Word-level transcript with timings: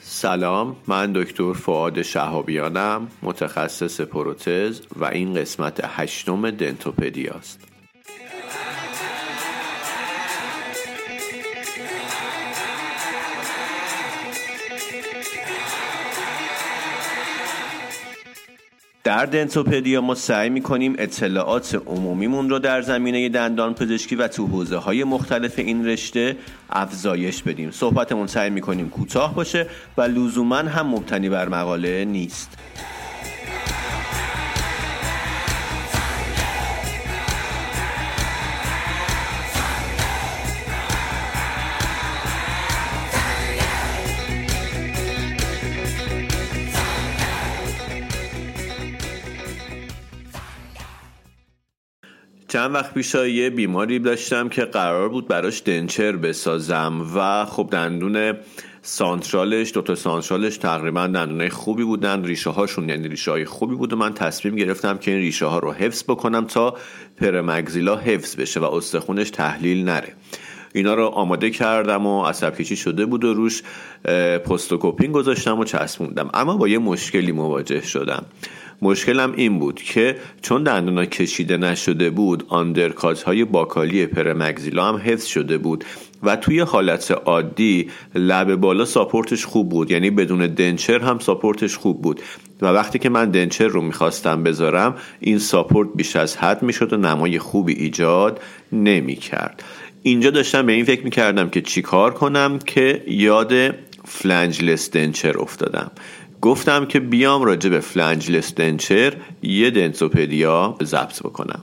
سلام 0.00 0.76
من 0.86 1.12
دکتر 1.12 1.52
فعاد 1.52 2.02
شهابیانم 2.02 3.08
متخصص 3.22 4.00
پروتز 4.00 4.80
و 4.96 5.04
این 5.04 5.34
قسمت 5.34 5.80
هشتم 5.84 6.50
دنتوپدیاست 6.50 7.75
در 19.06 19.26
دنتوپدیا 19.26 20.00
ما 20.00 20.14
سعی 20.14 20.50
می‌کنیم 20.50 20.94
اطلاعات 20.98 21.82
عمومیمون 21.86 22.50
رو 22.50 22.58
در 22.58 22.82
زمینه 22.82 23.28
دندان 23.28 23.74
پزشکی 23.74 24.16
و 24.16 24.28
تو 24.28 24.46
حوزه 24.46 24.76
های 24.76 25.04
مختلف 25.04 25.58
این 25.58 25.86
رشته 25.86 26.36
افزایش 26.70 27.42
بدیم. 27.42 27.70
صحبتمون 27.70 28.26
سعی 28.26 28.50
می‌کنیم 28.50 28.88
کوتاه 28.88 29.34
باشه 29.34 29.66
و 29.96 30.02
لزوما 30.02 30.56
هم 30.56 30.86
مبتنی 30.86 31.28
بر 31.28 31.48
مقاله 31.48 32.04
نیست. 32.04 32.58
چند 52.48 52.74
وقت 52.74 52.94
پیش 52.94 53.14
یه 53.14 53.50
بیماری 53.50 53.98
داشتم 53.98 54.48
که 54.48 54.64
قرار 54.64 55.08
بود 55.08 55.28
براش 55.28 55.62
دنچر 55.64 56.16
بسازم 56.16 57.06
و 57.16 57.44
خب 57.44 57.68
دندون 57.72 58.34
سانترالش 58.82 59.74
دوتا 59.74 59.94
سانترالش 59.94 60.56
تقریبا 60.56 61.06
دندونه 61.06 61.48
خوبی 61.48 61.84
بودن 61.84 62.24
ریشه 62.24 62.50
هاشون 62.50 62.88
یعنی 62.88 63.08
ریشه 63.08 63.30
های 63.30 63.44
خوبی 63.44 63.74
بود 63.74 63.92
و 63.92 63.96
من 63.96 64.14
تصمیم 64.14 64.56
گرفتم 64.56 64.98
که 64.98 65.10
این 65.10 65.20
ریشه 65.20 65.46
ها 65.46 65.58
رو 65.58 65.72
حفظ 65.72 66.04
بکنم 66.04 66.44
تا 66.44 66.76
پرمگزیلا 67.16 67.96
حفظ 67.96 68.36
بشه 68.36 68.60
و 68.60 68.64
استخونش 68.64 69.30
تحلیل 69.30 69.84
نره. 69.84 70.12
اینا 70.74 70.94
رو 70.94 71.06
آماده 71.06 71.50
کردم 71.50 72.06
و 72.06 72.24
عصب 72.24 72.56
کشی 72.56 72.76
شده 72.76 73.06
بود 73.06 73.24
و 73.24 73.34
روش 73.34 73.62
پستوکوپین 74.44 75.12
گذاشتم 75.12 75.58
و 75.58 75.64
چسبوندم. 75.64 76.30
اما 76.34 76.56
با 76.56 76.68
یه 76.68 76.78
مشکلی 76.78 77.32
مواجه 77.32 77.80
شدم. 77.80 78.26
مشکلم 78.82 79.32
این 79.36 79.58
بود 79.58 79.82
که 79.82 80.16
چون 80.42 80.62
دندونا 80.62 81.04
کشیده 81.04 81.56
نشده 81.56 82.10
بود 82.10 82.44
آندرکات 82.48 83.22
های 83.22 83.44
باکالی 83.44 84.06
پرمگزیلا 84.06 84.84
هم 84.84 84.96
حفظ 84.96 85.26
شده 85.26 85.58
بود 85.58 85.84
و 86.22 86.36
توی 86.36 86.60
حالت 86.60 87.10
عادی 87.10 87.90
لب 88.14 88.54
بالا 88.54 88.84
ساپورتش 88.84 89.44
خوب 89.44 89.68
بود 89.68 89.90
یعنی 89.90 90.10
بدون 90.10 90.46
دنچر 90.46 90.98
هم 90.98 91.18
ساپورتش 91.18 91.76
خوب 91.76 92.02
بود. 92.02 92.20
و 92.62 92.66
وقتی 92.66 92.98
که 92.98 93.08
من 93.08 93.30
دنچر 93.30 93.66
رو 93.66 93.80
می‌خواستم 93.80 94.42
بذارم 94.42 94.96
این 95.20 95.38
ساپورت 95.38 95.88
بیش 95.94 96.16
از 96.16 96.36
حد 96.36 96.62
می‌شد 96.62 96.92
و 96.92 96.96
نمای 96.96 97.38
خوبی 97.38 97.72
ایجاد 97.72 98.40
نمی‌کرد. 98.72 99.62
اینجا 100.02 100.30
داشتم 100.30 100.66
به 100.66 100.72
این 100.72 100.84
فکر 100.84 101.04
می‌کردم 101.04 101.48
که 101.48 101.60
چیکار 101.60 102.14
کنم 102.14 102.58
که 102.58 103.02
یاد 103.08 103.52
فلنجلس 104.04 104.90
دنچر 104.90 105.38
افتادم. 105.38 105.90
گفتم 106.46 106.84
که 106.84 107.00
بیام 107.00 107.42
راجع 107.42 107.70
به 107.70 107.80
فلنجلس 107.80 108.54
دنچر 108.54 109.12
یه 109.42 109.70
دنسوپدیا 109.70 110.76
ضبط 110.82 111.22
بکنم. 111.22 111.62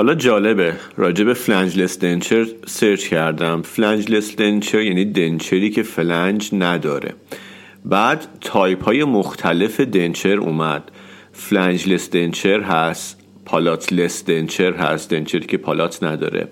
حالا 0.00 0.14
جالبه 0.14 0.72
راجب 0.96 1.32
flangeless 1.32 1.98
denture 1.98 2.46
search 2.66 3.08
کردم. 3.08 3.62
flangeless 3.62 4.36
denture 4.36 4.80
یعنی 4.82 5.04
denture 5.04 5.62
ی 5.62 5.70
که 5.70 5.82
flange 5.82 6.50
نداره. 6.52 7.14
بعد 7.84 8.26
تایپ 8.40 8.84
های 8.84 9.04
مختلف 9.04 9.80
denture 9.80 10.36
اومد. 10.36 10.90
flangeless 11.32 12.10
denture 12.10 12.60
هست 12.60 13.20
palateless 13.44 14.24
denture 14.24 14.72
هست 14.72 15.10
denture 15.10 15.42
ی 15.42 15.46
که 15.46 15.56
palate 15.56 16.02
نداره. 16.02 16.48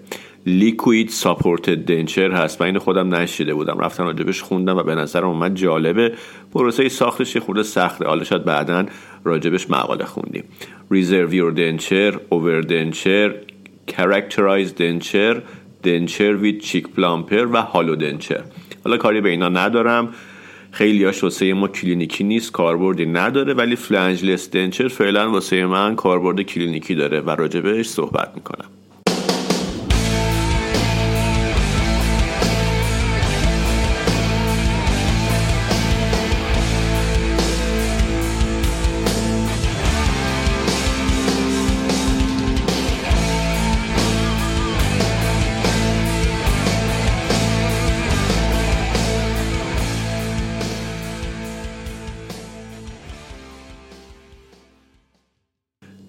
liquid 0.47 1.09
supported 1.09 1.77
denture 1.77 2.33
هست. 2.33 2.61
و 2.61 2.65
این 2.65 2.79
خودم 2.79 3.15
نشنیده 3.15 3.55
بودم. 3.55 3.79
رفتم 3.79 4.05
راجبش 4.05 4.43
خوندم 4.43 4.77
و 4.77 4.83
به 4.83 4.95
نظرم 4.95 5.29
اومد 5.29 5.55
جالبه. 5.55 6.13
پروسه 6.55 6.89
ساختش 6.89 7.35
یه 7.35 7.41
خورده 7.41 7.63
سخته. 7.63 8.07
حالا 8.07 8.25
شاید 8.25 8.45
بعدا 8.45 8.87
راجبش 9.25 9.71
مقاله 9.71 10.05
خوندیم. 10.05 10.45
reservoir 10.91 11.51
denture 11.51 12.21
over 12.29 12.61
denture 12.61 13.35
characterized 13.87 14.75
denture 14.75 15.43
denture 15.83 16.37
with 16.37 16.61
cheek 16.61 16.89
plumper 16.89 17.47
و 17.47 17.63
hollow 17.63 17.97
denture 17.97 18.43
حالا 18.85 18.97
کاری 18.97 19.21
به 19.21 19.29
اینا 19.29 19.49
ندارم. 19.49 20.09
خیلی 20.71 21.05
هاش 21.05 21.23
واسه 21.23 21.55
ما 21.55 21.69
کلینیکی 21.69 22.25
نیست. 22.25 22.53
کاربردی 22.53 23.07
نداره. 23.07 23.55
ولی 23.55 23.77
flangeless 23.77 24.51
denture 24.51 24.89
فعلا 24.89 25.31
واسه 25.31 25.67
من 25.67 25.97
کاربرد 25.97 26.43
کلینیکی 26.43 26.95
داره 26.95 27.21
و 27.21 27.31
راجبش 27.31 27.87
صحبت 27.87 28.33
می‌کنم. 28.35 28.69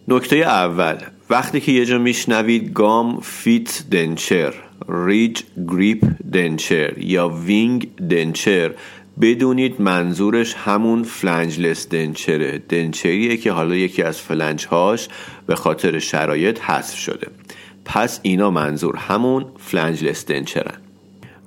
نکته 0.10 0.36
اول 0.36 0.98
وقتی 1.30 1.60
که 1.60 1.72
یه 1.72 1.86
جا 1.86 1.98
میشنوید 1.98 2.74
gum 2.74 3.20
fit 3.20 3.84
denture 3.92 4.54
ridge 4.90 5.42
grip 5.68 6.06
denture 6.34 6.94
یا 6.98 7.30
wing 7.30 7.96
denture 8.10 8.72
بدونید 9.22 9.82
منظورش 9.82 10.54
همون 10.54 11.04
flangeless 11.04 11.90
denture 11.90 12.46
ه. 12.46 12.62
denture 12.70 13.23
یه 13.23 13.38
که 13.38 13.52
حالا 13.52 13.76
یکی 13.76 14.04
از 14.04 14.22
flange 14.22 14.66
هاش 14.66 15.08
به 15.48 15.56
خاطر 15.56 16.00
شرایط 16.00 16.60
حذف 16.60 16.98
شده. 16.98 17.28
پس 17.86 18.20
اینا 18.24 18.52
منظور 18.52 18.96
همون 18.96 19.46
flangeless 19.58 20.26
denture 20.26 20.66
ن. 20.66 20.78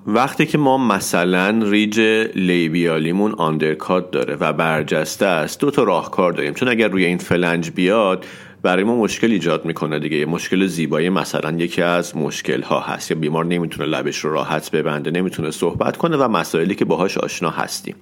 وقتی 0.06 0.46
که 0.46 0.58
ما 0.58 0.78
مثلا 0.78 1.60
ridge 1.62 2.00
labial 2.34 2.93
یمون 2.93 3.32
undercut 3.32 4.10
داره 4.10 4.36
و 4.36 4.52
برجسته 4.52 5.26
است 5.26 5.60
دو 5.60 5.70
تا 5.70 5.82
راهکار 5.82 6.32
داریم. 6.32 6.54
چون 6.54 6.68
اگر 6.68 6.88
روی 6.88 7.04
این 7.04 7.18
flange 7.18 7.70
بیاد 7.70 8.24
برای 8.62 8.84
ما 8.84 8.96
مشکل 8.96 9.30
ایجاد 9.30 9.64
می‌کنه 9.64 9.98
دیگه. 9.98 10.26
مشکل 10.26 10.66
زیبایی 10.66 11.08
مثلا 11.08 11.50
یکی 11.50 11.82
از 11.82 12.16
مشکل 12.16 12.62
ها 12.62 12.80
هست. 12.80 13.10
یا 13.10 13.16
بیمار 13.16 13.44
نمی‌تونه 13.44 13.88
لبش 13.88 14.18
رو 14.18 14.32
راحت 14.32 14.70
ببنده 14.70 15.10
نمی‌تونه 15.10 15.50
صحبت 15.50 15.96
کنه 15.96 16.16
و 16.16 16.28
مسائلی 16.28 16.74
که 16.74 16.84
باهاش 16.84 17.18
آشنا 17.18 17.50
هستیم. 17.50 17.94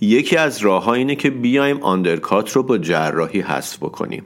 یکی 0.00 0.36
از 0.36 0.58
راه 0.58 0.88
اینه 0.88 1.14
که 1.16 1.30
بیایم 1.30 1.82
آندرکات 1.82 2.52
رو 2.52 2.62
با 2.62 2.78
جراحی 2.78 3.40
حذف 3.40 3.76
بکنیم. 3.76 4.22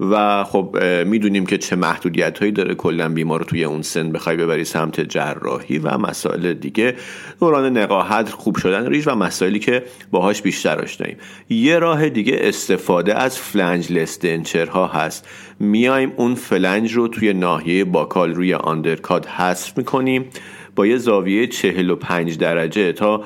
و 0.00 0.44
خب 0.44 0.76
می‌دونیم 1.06 1.46
که 1.46 1.58
چه 1.58 1.76
محدودیت 1.76 2.38
هایی 2.38 2.52
داره. 2.52 2.74
کلا 2.74 3.08
بیمار 3.08 3.44
توی 3.44 3.64
اون 3.64 3.82
سن 3.82 4.12
بخوای 4.12 4.36
ببری 4.36 4.64
سمت 4.64 5.00
جراحی 5.00 5.78
و 5.78 5.98
مسائل 5.98 6.52
دیگه. 6.52 6.94
دوران 7.40 7.76
نقاهت 7.78 8.30
خوب 8.30 8.56
شدن 8.56 8.86
ریج 8.86 9.08
و 9.08 9.14
مسائلی 9.14 9.58
که 9.58 9.82
باهاش 10.10 10.42
بیشتر 10.42 10.78
آشناییم. 10.78 11.16
یه 11.48 11.78
راه 11.78 12.08
دیگه 12.08 12.38
استفاده 12.40 13.14
از 13.14 13.38
flangeless 13.38 13.92
denture 13.92 14.66
ها 14.66 14.86
هست. 14.86 15.28
میایم 15.60 16.12
اون 16.16 16.34
flange 16.34 16.92
رو 16.92 17.08
توی 17.08 17.32
ناحیه 17.32 17.84
buccal 17.84 18.34
روی 18.34 18.54
undercut 18.54 19.28
حذف 19.28 19.78
می‌کنیم. 19.78 20.24
با 20.76 20.86
یه 20.86 20.96
زاویه 20.96 21.46
45 21.46 22.38
درجه 22.38 22.92
تا 22.92 23.24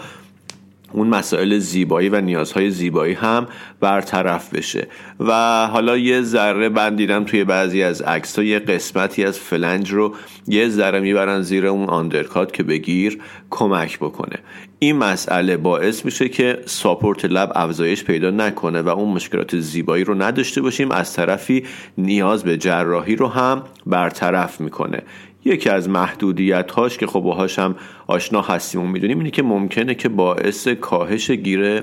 اون 0.95 1.09
مسائل 1.09 1.59
زیبایی 1.59 2.09
و 2.09 2.21
نیازهای 2.21 2.71
زیبایی 2.71 3.15
هم 3.15 3.47
برطرف 3.81 4.55
بشه. 4.55 4.89
و 5.21 5.33
حالا 5.67 5.97
یه 5.97 6.23
ذره 6.23 6.69
من 6.69 6.97
دیدم 6.97 7.25
توی 7.25 7.45
بعضی 7.45 7.83
از 7.83 8.03
عکس 8.03 8.39
یه 8.39 8.59
قسمتی 8.59 9.25
از 9.25 9.39
flange 9.39 9.93
رو 9.93 10.15
یه 10.47 10.69
ذره 10.69 11.01
می‌برن 11.01 11.43
زیر 11.43 11.67
اون 11.67 11.89
undercut 11.89 12.53
که 12.53 12.63
بگیر 12.63 13.19
کمک 13.51 13.99
بکنه. 13.99 14.39
این 14.85 14.97
مسئله 14.97 15.57
باعث 15.57 16.05
میشه 16.05 16.29
که 16.29 16.59
ساپورت 16.67 17.25
لب 17.25 17.53
افزایش 17.55 18.05
پیدا 18.05 18.31
نکنه 18.31 18.83
و 18.83 18.89
اون 18.89 19.09
مشکلات 19.09 19.59
زیبایی 19.59 20.05
رو 20.05 20.23
نداشته 20.23 20.63
باشیم. 20.63 20.91
از 20.91 21.13
طرفی 21.13 21.65
نیاز 21.99 22.45
به 22.45 22.59
جراحی 22.59 23.17
رو 23.17 23.29
هم 23.29 23.63
برطرف 23.87 24.61
می‌کنه. 24.61 25.03
یکی 25.45 25.71
از 25.71 25.89
محدودیت 25.89 26.71
هاش 26.71 26.99
که 26.99 27.07
خب 27.07 27.21
باهاش 27.21 27.59
هم 27.59 27.77
آشنا 28.07 28.43
هستیم 28.43 28.81
و 28.81 28.87
می‌دونیم 28.87 29.19
اینه 29.19 29.31
که 29.31 29.43
ممکنه 29.43 29.95
که 29.95 30.09
باعث 30.09 30.69
کاهش 30.69 31.31
گیر 31.31 31.83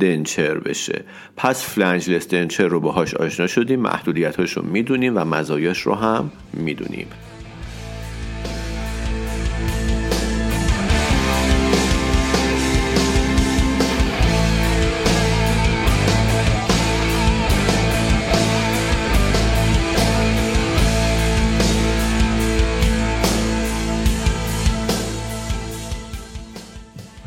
دنچر 0.00 0.58
بشه. 0.58 1.04
پس 1.36 1.64
فلنجلس 1.64 2.28
دنچر 2.28 2.66
رو 2.66 2.80
باهاش 2.80 3.14
آشنا 3.14 3.46
شدیم 3.46 3.80
محدودیت 3.80 4.36
هاش 4.36 4.52
رو 4.52 4.62
می‌دونیم 4.62 5.16
و 5.16 5.24
مزایاش 5.24 5.80
رو 5.80 5.94
هم 5.94 6.30
می‌دونیم. 6.52 7.06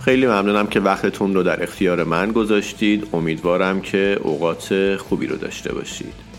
خیلی 0.06 0.26
ممنونم 0.28 0.68
که 0.68 0.80
وقتتون 0.80 1.34
رو 1.34 1.44
در 1.44 1.64
اختیار 1.64 2.04
من 2.04 2.32
گذاشتید. 2.32 3.08
امیدوارم 3.14 3.82
که 3.82 4.20
اوقات 4.22 4.96
خوبی 4.96 5.28
رو 5.28 5.36
داشته 5.36 5.74
باشید. 5.74 6.35